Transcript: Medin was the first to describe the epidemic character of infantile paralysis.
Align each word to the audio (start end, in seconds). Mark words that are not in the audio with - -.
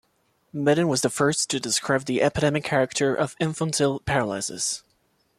Medin 0.51 0.87
was 0.87 1.01
the 1.01 1.11
first 1.11 1.47
to 1.51 1.59
describe 1.59 2.05
the 2.05 2.23
epidemic 2.23 2.63
character 2.63 3.13
of 3.13 3.35
infantile 3.39 3.99
paralysis. 3.99 4.81